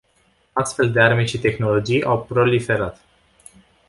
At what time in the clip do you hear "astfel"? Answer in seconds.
0.53-0.91